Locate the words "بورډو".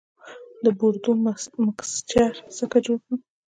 0.77-1.11